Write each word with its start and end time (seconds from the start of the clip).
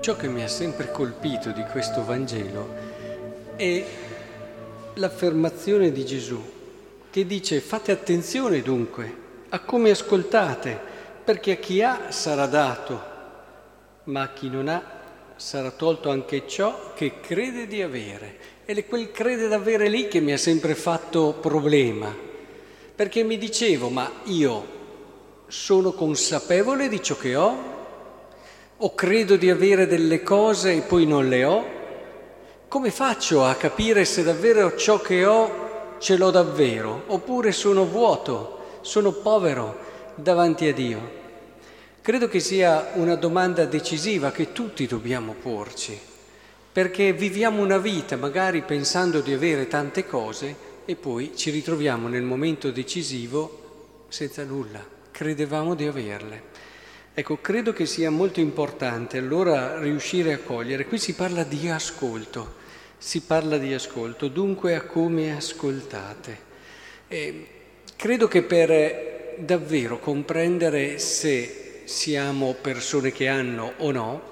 Ciò 0.00 0.16
che 0.16 0.28
mi 0.28 0.42
ha 0.42 0.48
sempre 0.48 0.90
colpito 0.90 1.50
di 1.50 1.62
questo 1.62 2.04
Vangelo 2.04 2.68
è 3.56 3.84
l'affermazione 4.94 5.92
di 5.92 6.04
Gesù 6.04 6.52
che 7.10 7.24
dice 7.26 7.60
fate 7.60 7.90
attenzione 7.90 8.60
dunque 8.60 9.22
a 9.48 9.60
come 9.60 9.90
ascoltate, 9.90 10.78
perché 11.24 11.52
a 11.52 11.56
chi 11.56 11.80
ha 11.80 12.10
sarà 12.10 12.46
dato, 12.46 13.02
ma 14.04 14.22
a 14.22 14.32
chi 14.32 14.50
non 14.50 14.66
ha 14.66 14.93
sarà 15.44 15.72
tolto 15.72 16.08
anche 16.08 16.48
ciò 16.48 16.94
che 16.94 17.20
crede 17.20 17.66
di 17.66 17.82
avere. 17.82 18.38
È 18.64 18.86
quel 18.86 19.10
crede 19.10 19.46
d'avere 19.46 19.90
lì 19.90 20.08
che 20.08 20.20
mi 20.20 20.32
ha 20.32 20.38
sempre 20.38 20.74
fatto 20.74 21.36
problema, 21.38 22.16
perché 22.94 23.22
mi 23.24 23.36
dicevo, 23.36 23.90
ma 23.90 24.10
io 24.24 24.66
sono 25.46 25.92
consapevole 25.92 26.88
di 26.88 27.02
ciò 27.02 27.18
che 27.18 27.36
ho? 27.36 27.56
O 28.78 28.94
credo 28.94 29.36
di 29.36 29.50
avere 29.50 29.86
delle 29.86 30.22
cose 30.22 30.72
e 30.72 30.80
poi 30.80 31.04
non 31.04 31.28
le 31.28 31.44
ho? 31.44 31.64
Come 32.66 32.90
faccio 32.90 33.44
a 33.44 33.54
capire 33.54 34.06
se 34.06 34.22
davvero 34.22 34.74
ciò 34.76 34.98
che 35.02 35.26
ho 35.26 35.96
ce 35.98 36.16
l'ho 36.16 36.30
davvero? 36.30 37.02
Oppure 37.08 37.52
sono 37.52 37.84
vuoto, 37.84 38.78
sono 38.80 39.12
povero 39.12 39.76
davanti 40.14 40.66
a 40.68 40.72
Dio? 40.72 41.23
Credo 42.04 42.28
che 42.28 42.40
sia 42.40 42.90
una 42.96 43.14
domanda 43.14 43.64
decisiva 43.64 44.30
che 44.30 44.52
tutti 44.52 44.86
dobbiamo 44.86 45.32
porci, 45.32 45.98
perché 46.70 47.14
viviamo 47.14 47.62
una 47.62 47.78
vita 47.78 48.16
magari 48.16 48.60
pensando 48.60 49.22
di 49.22 49.32
avere 49.32 49.68
tante 49.68 50.04
cose 50.04 50.54
e 50.84 50.96
poi 50.96 51.34
ci 51.34 51.48
ritroviamo 51.48 52.06
nel 52.08 52.20
momento 52.20 52.70
decisivo 52.70 54.04
senza 54.08 54.44
nulla, 54.44 54.84
credevamo 55.10 55.74
di 55.74 55.86
averle. 55.86 56.42
Ecco, 57.14 57.38
credo 57.38 57.72
che 57.72 57.86
sia 57.86 58.10
molto 58.10 58.38
importante 58.38 59.16
allora 59.16 59.78
riuscire 59.78 60.34
a 60.34 60.38
cogliere. 60.40 60.84
Qui 60.84 60.98
si 60.98 61.14
parla 61.14 61.42
di 61.42 61.70
ascolto, 61.70 62.56
si 62.98 63.22
parla 63.22 63.56
di 63.56 63.72
ascolto, 63.72 64.28
dunque 64.28 64.74
a 64.74 64.82
come 64.82 65.34
ascoltate. 65.34 66.38
E 67.08 67.46
credo 67.96 68.28
che 68.28 68.42
per 68.42 69.36
davvero 69.38 69.98
comprendere 69.98 70.98
se 70.98 71.63
siamo 71.84 72.54
persone 72.60 73.12
che 73.12 73.28
hanno 73.28 73.74
o 73.78 73.90
no, 73.90 74.22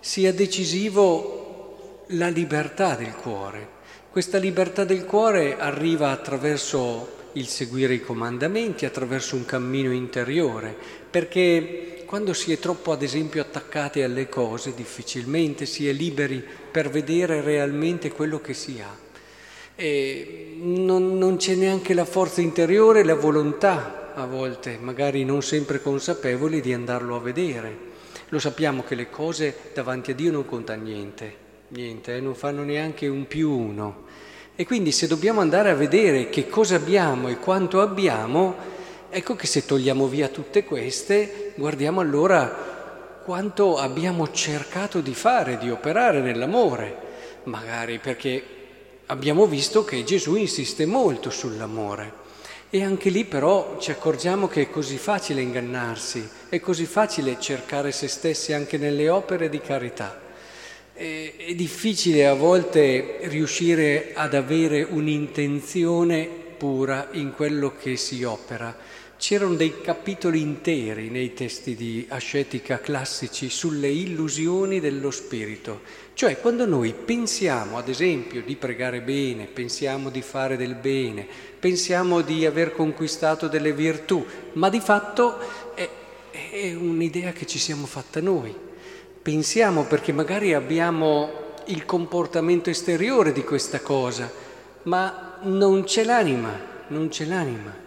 sia 0.00 0.32
decisivo 0.32 2.04
la 2.08 2.28
libertà 2.28 2.94
del 2.94 3.14
cuore. 3.14 3.68
Questa 4.10 4.38
libertà 4.38 4.84
del 4.84 5.04
cuore 5.04 5.58
arriva 5.58 6.10
attraverso 6.10 7.22
il 7.32 7.48
seguire 7.48 7.94
i 7.94 8.00
comandamenti, 8.00 8.84
attraverso 8.84 9.34
un 9.34 9.44
cammino 9.44 9.92
interiore, 9.92 10.76
perché 11.10 12.04
quando 12.06 12.32
si 12.32 12.52
è 12.52 12.58
troppo, 12.58 12.92
ad 12.92 13.02
esempio, 13.02 13.40
attaccati 13.40 14.02
alle 14.02 14.28
cose, 14.28 14.74
difficilmente 14.74 15.66
si 15.66 15.88
è 15.88 15.92
liberi 15.92 16.44
per 16.70 16.90
vedere 16.90 17.40
realmente 17.40 18.12
quello 18.12 18.40
che 18.40 18.54
si 18.54 18.80
ha. 18.80 18.96
E 19.74 20.54
non, 20.60 21.18
non 21.18 21.36
c'è 21.36 21.54
neanche 21.54 21.92
la 21.94 22.04
forza 22.04 22.40
interiore, 22.40 23.02
la 23.02 23.16
volontà, 23.16 24.03
a 24.14 24.26
volte, 24.26 24.78
magari 24.80 25.24
non 25.24 25.42
sempre 25.42 25.80
consapevoli, 25.82 26.60
di 26.60 26.72
andarlo 26.72 27.16
a 27.16 27.20
vedere. 27.20 27.92
Lo 28.28 28.38
sappiamo 28.38 28.82
che 28.82 28.94
le 28.94 29.10
cose 29.10 29.70
davanti 29.74 30.12
a 30.12 30.14
Dio 30.14 30.32
non 30.32 30.46
contano 30.46 30.82
niente, 30.82 31.36
niente, 31.68 32.16
eh, 32.16 32.20
non 32.20 32.34
fanno 32.34 32.62
neanche 32.62 33.06
un 33.06 33.26
più 33.26 33.50
uno. 33.50 34.04
E 34.56 34.64
quindi 34.64 34.92
se 34.92 35.06
dobbiamo 35.06 35.40
andare 35.40 35.70
a 35.70 35.74
vedere 35.74 36.28
che 36.28 36.48
cosa 36.48 36.76
abbiamo 36.76 37.28
e 37.28 37.38
quanto 37.38 37.80
abbiamo, 37.80 38.72
Ecco 39.16 39.36
che 39.36 39.46
se 39.46 39.64
togliamo 39.64 40.08
via 40.08 40.26
tutte 40.26 40.64
queste, 40.64 41.52
guardiamo 41.54 42.00
allora 42.00 43.20
quanto 43.24 43.76
abbiamo 43.76 44.32
cercato 44.32 45.00
di 45.00 45.14
fare, 45.14 45.56
di 45.56 45.70
operare 45.70 46.18
nell'amore, 46.20 46.96
magari 47.44 48.00
perché 48.00 48.42
abbiamo 49.06 49.46
visto 49.46 49.84
che 49.84 50.02
Gesù 50.02 50.34
insiste 50.34 50.84
molto 50.84 51.30
sull'amore. 51.30 52.12
E 52.70 52.82
anche 52.82 53.10
lì 53.10 53.24
però 53.24 53.78
ci 53.78 53.90
accorgiamo 53.90 54.48
che 54.48 54.62
è 54.62 54.70
così 54.70 54.96
facile 54.96 55.40
ingannarsi, 55.40 56.28
è 56.48 56.58
così 56.60 56.86
facile 56.86 57.38
cercare 57.38 57.92
se 57.92 58.08
stessi 58.08 58.52
anche 58.52 58.78
nelle 58.78 59.08
opere 59.08 59.48
di 59.48 59.60
carità. 59.60 60.20
È 60.92 61.54
difficile 61.54 62.26
a 62.26 62.34
volte 62.34 63.18
riuscire 63.22 64.12
ad 64.14 64.34
avere 64.34 64.82
un'intenzione 64.82 66.28
pura 66.56 67.08
in 67.12 67.32
quello 67.32 67.74
che 67.76 67.96
si 67.96 68.22
opera 68.24 69.02
C'erano 69.26 69.54
dei 69.54 69.80
capitoli 69.80 70.42
interi 70.42 71.08
nei 71.08 71.32
testi 71.32 71.74
di 71.74 72.04
ascetica 72.10 72.78
classici 72.78 73.48
sulle 73.48 73.88
illusioni 73.88 74.80
dello 74.80 75.10
spirito, 75.10 75.80
cioè 76.12 76.38
quando 76.38 76.66
noi 76.66 76.92
pensiamo 76.92 77.78
ad 77.78 77.88
esempio 77.88 78.42
di 78.42 78.54
pregare 78.56 79.00
bene, 79.00 79.46
pensiamo 79.46 80.10
di 80.10 80.20
fare 80.20 80.58
del 80.58 80.74
bene, 80.74 81.26
pensiamo 81.58 82.20
di 82.20 82.44
aver 82.44 82.74
conquistato 82.74 83.48
delle 83.48 83.72
virtù, 83.72 84.22
ma 84.52 84.68
di 84.68 84.80
fatto 84.80 85.38
è, 85.74 85.88
è 86.50 86.74
un'idea 86.74 87.32
che 87.32 87.46
ci 87.46 87.58
siamo 87.58 87.86
fatta 87.86 88.20
noi. 88.20 88.54
Pensiamo 89.22 89.84
perché 89.84 90.12
magari 90.12 90.52
abbiamo 90.52 91.30
il 91.68 91.86
comportamento 91.86 92.68
esteriore 92.68 93.32
di 93.32 93.42
questa 93.42 93.80
cosa, 93.80 94.30
ma 94.82 95.38
non 95.44 95.84
c'è 95.84 96.04
l'anima, 96.04 96.60
non 96.88 97.08
c'è 97.08 97.24
l'anima. 97.24 97.83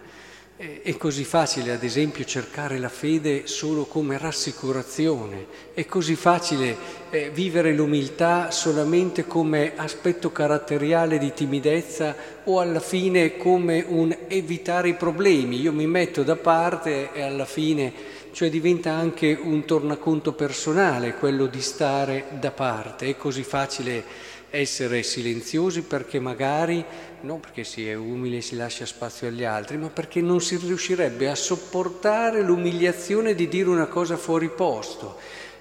È 0.58 0.96
così 0.96 1.22
facile, 1.22 1.70
ad 1.70 1.84
esempio, 1.84 2.24
cercare 2.24 2.78
la 2.78 2.88
fede 2.88 3.46
solo 3.46 3.84
come 3.84 4.18
rassicurazione, 4.18 5.46
è 5.72 5.86
così 5.86 6.16
facile 6.16 6.76
eh, 7.10 7.30
vivere 7.30 7.72
l'umiltà 7.72 8.50
solamente 8.50 9.24
come 9.24 9.74
aspetto 9.76 10.32
caratteriale 10.32 11.18
di 11.18 11.32
timidezza 11.32 12.12
o 12.42 12.58
alla 12.58 12.80
fine 12.80 13.36
come 13.36 13.84
un 13.86 14.12
evitare 14.26 14.88
i 14.88 14.94
problemi. 14.94 15.60
Io 15.60 15.72
mi 15.72 15.86
metto 15.86 16.24
da 16.24 16.34
parte 16.34 17.12
e 17.12 17.22
alla 17.22 17.44
fine, 17.44 17.92
cioè 18.32 18.50
diventa 18.50 18.90
anche 18.90 19.38
un 19.40 19.64
tornaconto 19.64 20.32
personale 20.32 21.14
quello 21.14 21.46
di 21.46 21.60
stare 21.60 22.24
da 22.40 22.50
parte. 22.50 23.06
È 23.06 23.16
così 23.16 23.44
facile 23.44 24.02
essere 24.50 25.02
silenziosi 25.02 25.82
perché 25.82 26.18
magari, 26.20 26.84
non 27.22 27.40
perché 27.40 27.64
si 27.64 27.88
è 27.88 27.94
umili 27.94 28.38
e 28.38 28.42
si 28.42 28.56
lascia 28.56 28.86
spazio 28.86 29.28
agli 29.28 29.44
altri, 29.44 29.76
ma 29.76 29.88
perché 29.88 30.20
non 30.20 30.40
si 30.40 30.56
riuscirebbe 30.56 31.28
a 31.28 31.34
sopportare 31.34 32.42
l'umiliazione 32.42 33.34
di 33.34 33.48
dire 33.48 33.68
una 33.68 33.86
cosa 33.86 34.16
fuori 34.16 34.48
posto. 34.48 35.16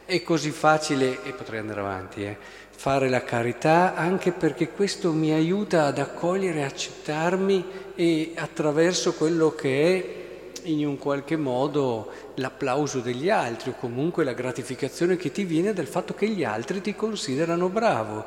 È 0.05 0.21
così 0.23 0.51
facile, 0.51 1.23
e 1.23 1.33
potrei 1.33 1.59
andare 1.59 1.81
avanti, 1.81 2.23
eh, 2.23 2.37
fare 2.69 3.09
la 3.09 3.23
carità 3.23 3.95
anche 3.95 4.31
perché 4.31 4.69
questo 4.69 5.11
mi 5.11 5.31
aiuta 5.31 5.85
ad 5.85 5.97
accogliere, 5.97 6.63
accettarmi 6.63 7.65
e 7.95 8.33
attraverso 8.35 9.13
quello 9.15 9.53
che 9.55 9.95
è 9.95 10.69
in 10.69 10.85
un 10.85 10.97
qualche 10.97 11.35
modo 11.35 12.11
l'applauso 12.35 12.99
degli 12.99 13.29
altri 13.29 13.71
o 13.71 13.75
comunque 13.79 14.23
la 14.23 14.33
gratificazione 14.33 15.17
che 15.17 15.31
ti 15.31 15.43
viene 15.43 15.73
del 15.73 15.87
fatto 15.87 16.13
che 16.13 16.27
gli 16.27 16.43
altri 16.43 16.81
ti 16.81 16.95
considerano 16.95 17.69
bravo. 17.69 18.25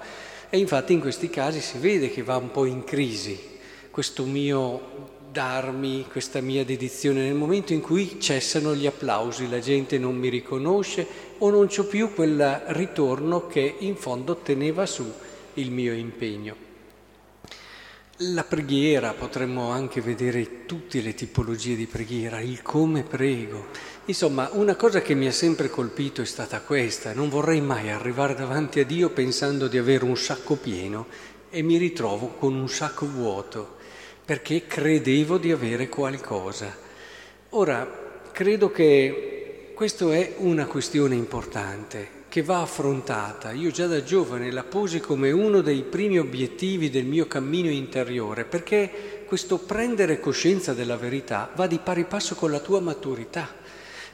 E 0.50 0.58
infatti 0.58 0.92
in 0.92 1.00
questi 1.00 1.30
casi 1.30 1.60
si 1.60 1.78
vede 1.78 2.10
che 2.10 2.22
va 2.22 2.36
un 2.36 2.50
po' 2.50 2.64
in 2.64 2.82
crisi 2.82 3.38
questo 3.90 4.24
mio 4.24 5.18
darmi, 5.30 6.06
questa 6.10 6.40
mia 6.40 6.64
dedizione, 6.64 7.22
nel 7.22 7.34
momento 7.34 7.72
in 7.72 7.80
cui 7.80 8.20
cessano 8.20 8.74
gli 8.74 8.86
applausi, 8.86 9.48
la 9.48 9.60
gente 9.60 9.98
non 9.98 10.16
mi 10.16 10.28
riconosce 10.28 11.06
o 11.38 11.50
non 11.50 11.66
c'ho 11.68 11.84
più 11.84 12.12
quel 12.12 12.62
ritorno 12.68 13.46
che 13.46 13.76
in 13.78 13.96
fondo 13.96 14.36
teneva 14.36 14.86
su 14.86 15.12
il 15.54 15.70
mio 15.70 15.92
impegno. 15.92 16.68
La 18.24 18.44
preghiera, 18.44 19.12
potremmo 19.12 19.70
anche 19.70 20.00
vedere 20.00 20.66
tutte 20.66 21.00
le 21.00 21.14
tipologie 21.14 21.74
di 21.74 21.86
preghiera, 21.86 22.40
il 22.40 22.60
come 22.60 23.02
prego. 23.02 23.66
Insomma, 24.06 24.48
una 24.52 24.74
cosa 24.76 25.02
che 25.02 25.14
mi 25.14 25.26
ha 25.26 25.32
sempre 25.32 25.68
colpito 25.68 26.22
è 26.22 26.24
stata 26.24 26.62
questa, 26.62 27.12
non 27.12 27.28
vorrei 27.28 27.60
mai 27.60 27.90
arrivare 27.90 28.34
davanti 28.34 28.80
a 28.80 28.84
Dio 28.84 29.10
pensando 29.10 29.68
di 29.68 29.78
avere 29.78 30.04
un 30.04 30.16
sacco 30.16 30.56
pieno 30.56 31.06
e 31.50 31.62
mi 31.62 31.76
ritrovo 31.76 32.28
con 32.38 32.54
un 32.54 32.68
sacco 32.68 33.06
vuoto, 33.06 33.76
perché 34.24 34.66
credevo 34.66 35.38
di 35.38 35.52
avere 35.52 35.88
qualcosa. 35.88 36.74
Ora, 37.50 37.86
credo 38.32 38.70
che 38.70 39.72
questa 39.74 40.12
è 40.12 40.34
una 40.38 40.66
questione 40.66 41.14
importante 41.14 42.18
che 42.28 42.42
va 42.42 42.62
affrontata. 42.62 43.50
Io 43.52 43.70
già 43.70 43.86
da 43.86 44.02
giovane 44.02 44.50
la 44.50 44.62
posi 44.62 45.00
come 45.00 45.30
uno 45.30 45.60
dei 45.60 45.82
primi 45.82 46.18
obiettivi 46.18 46.88
del 46.88 47.04
mio 47.04 47.26
cammino 47.26 47.68
interiore, 47.68 48.44
perché 48.44 49.24
questo 49.26 49.58
prendere 49.58 50.20
coscienza 50.20 50.72
della 50.72 50.96
verità 50.96 51.50
va 51.54 51.66
di 51.66 51.78
pari 51.78 52.04
passo 52.04 52.34
con 52.34 52.50
la 52.50 52.60
tua 52.60 52.80
maturità, 52.80 53.58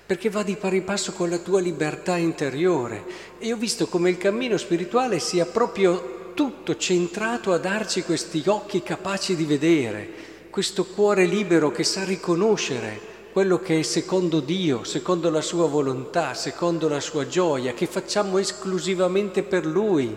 perché 0.07 0.31
va 0.31 0.45
di 0.45 0.55
pari 0.55 0.83
passo 0.83 1.13
con 1.13 1.29
la 1.29 1.39
tua 1.39 1.61
libertà 1.61 2.17
interiore. 2.17 3.05
E 3.39 3.53
ho 3.53 3.57
visto 3.57 3.89
come 3.89 4.09
il 4.09 4.17
cammino 4.17 4.57
spirituale 4.57 5.19
sia 5.19 5.45
proprio 5.47 6.31
tutto 6.33 6.77
centrato 6.77 7.53
a 7.53 7.59
darci 7.59 8.03
questi 8.03 8.43
occhi 8.47 8.83
capaci 8.83 9.35
di 9.35 9.45
vedere, 9.45 10.09
questo 10.51 10.85
cuore 10.85 11.25
libero 11.25 11.73
che 11.73 11.83
sa 11.83 12.05
riconoscere 12.05 13.15
quello 13.33 13.59
che 13.59 13.81
è 13.81 13.83
secondo 13.83 14.41
Dio, 14.41 14.85
secondo 14.85 15.29
la 15.29 15.43
sua 15.43 15.67
volontà, 15.67 16.33
secondo 16.33 16.89
la 16.89 17.01
sua 17.01 17.27
gioia, 17.27 17.75
che 17.75 17.87
facciamo 17.87 18.39
esclusivamente 18.39 19.43
per 19.43 19.67
Lui. 19.67 20.17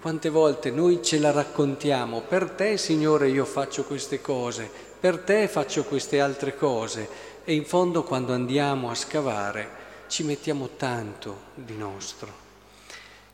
Quante 0.00 0.28
volte 0.28 0.72
noi 0.72 1.00
ce 1.02 1.20
la 1.20 1.30
raccontiamo, 1.30 2.22
per 2.26 2.50
te 2.50 2.76
Signore 2.78 3.28
io 3.28 3.44
faccio 3.44 3.84
queste 3.84 4.20
cose, 4.20 4.68
per 5.02 5.18
te 5.18 5.48
faccio 5.48 5.82
queste 5.82 6.20
altre 6.20 6.54
cose 6.54 7.08
e 7.42 7.54
in 7.54 7.64
fondo 7.64 8.04
quando 8.04 8.34
andiamo 8.34 8.88
a 8.88 8.94
scavare 8.94 9.68
ci 10.06 10.22
mettiamo 10.22 10.76
tanto 10.76 11.46
di 11.56 11.76
nostro. 11.76 12.32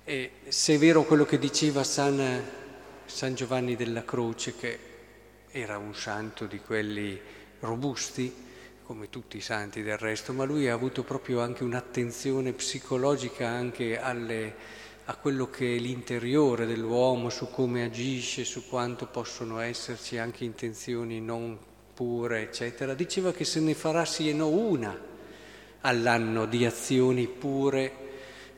E 0.03 0.31
se 0.49 0.77
è 0.77 0.79
vero 0.79 1.03
quello 1.03 1.27
che 1.27 1.39
diceva 1.39 1.85
San, 1.85 2.43
San 3.05 3.35
Giovanni 3.35 3.77
della 3.77 4.03
Croce, 4.03 4.57
che 4.57 4.79
era 5.51 5.77
un 5.77 5.95
santo 5.95 6.47
di 6.47 6.59
quelli 6.59 7.21
robusti, 7.61 8.35
come 8.87 9.11
tutti 9.11 9.37
i 9.37 9.43
santi 9.43 9.83
del 9.83 9.99
resto, 9.99 10.33
ma 10.33 10.45
lui 10.45 10.71
ha 10.71 10.73
avuto 10.73 11.03
proprio 11.03 11.43
anche 11.43 11.65
un'attenzione 11.65 12.53
psicologica 12.53 13.47
anche 13.47 14.01
alle, 14.01 14.55
a 15.11 15.17
quello 15.17 15.49
che 15.49 15.75
è 15.75 15.79
l'interiore 15.79 16.67
dell'uomo, 16.67 17.31
su 17.31 17.49
come 17.51 17.83
agisce, 17.83 18.45
su 18.45 18.69
quanto 18.69 19.07
possono 19.07 19.59
esserci 19.59 20.19
anche 20.19 20.45
intenzioni 20.45 21.19
non 21.19 21.59
pure, 21.95 22.43
eccetera. 22.43 22.93
Diceva 22.93 23.33
che 23.33 23.47
se 23.47 23.61
ne 23.61 23.73
farà 23.73 24.05
sì 24.05 24.29
e 24.29 24.35
no 24.35 24.49
una 24.49 24.95
all'anno 25.81 26.45
di 26.45 26.67
azioni 26.67 27.27
pure, 27.27 27.93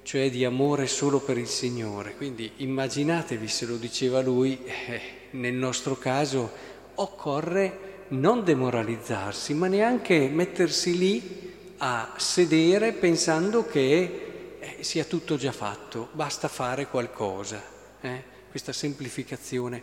cioè 0.02 0.28
di 0.28 0.44
amore 0.44 0.88
solo 0.88 1.20
per 1.20 1.38
il 1.38 1.46
Signore. 1.46 2.16
Quindi 2.16 2.50
immaginatevi 2.56 3.46
se 3.46 3.66
lo 3.66 3.76
diceva 3.76 4.20
lui, 4.20 4.58
eh, 4.64 5.00
nel 5.30 5.54
nostro 5.54 5.96
caso 5.98 6.50
occorre 6.96 8.06
non 8.08 8.42
demoralizzarsi, 8.42 9.54
ma 9.54 9.68
neanche 9.68 10.26
mettersi 10.26 10.98
lì 10.98 11.52
a 11.76 12.12
sedere 12.16 12.90
pensando 12.90 13.64
che 13.64 14.29
sia 14.80 15.04
tutto 15.04 15.36
già 15.36 15.52
fatto, 15.52 16.08
basta 16.12 16.48
fare 16.48 16.86
qualcosa. 16.86 17.62
Eh? 18.00 18.22
Questa 18.50 18.72
semplificazione. 18.72 19.82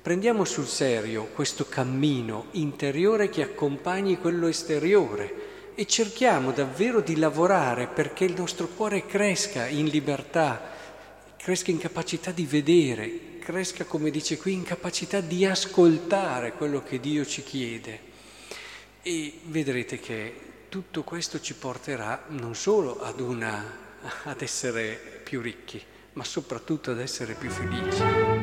Prendiamo 0.00 0.44
sul 0.44 0.66
serio 0.66 1.26
questo 1.34 1.66
cammino 1.66 2.46
interiore 2.52 3.28
che 3.28 3.42
accompagni 3.42 4.18
quello 4.18 4.46
esteriore 4.46 5.74
e 5.74 5.84
cerchiamo 5.86 6.52
davvero 6.52 7.00
di 7.00 7.16
lavorare 7.16 7.86
perché 7.86 8.24
il 8.24 8.34
nostro 8.34 8.68
cuore 8.68 9.04
cresca 9.04 9.66
in 9.66 9.86
libertà, 9.86 10.70
cresca 11.36 11.70
in 11.70 11.78
capacità 11.78 12.30
di 12.30 12.46
vedere, 12.46 13.38
cresca, 13.40 13.84
come 13.84 14.10
dice 14.10 14.38
qui, 14.38 14.52
in 14.52 14.62
capacità 14.62 15.20
di 15.20 15.44
ascoltare 15.44 16.52
quello 16.52 16.82
che 16.82 16.98
Dio 16.98 17.26
ci 17.26 17.42
chiede. 17.42 18.00
E 19.02 19.40
vedrete 19.44 20.00
che 20.00 20.34
tutto 20.68 21.02
questo 21.04 21.40
ci 21.40 21.54
porterà 21.54 22.24
non 22.28 22.54
solo 22.54 23.00
ad, 23.00 23.20
una, 23.20 23.64
ad 24.24 24.40
essere 24.40 25.20
più 25.24 25.40
ricchi, 25.40 25.82
ma 26.14 26.24
soprattutto 26.24 26.90
ad 26.90 27.00
essere 27.00 27.34
più 27.34 27.50
felici. 27.50 28.35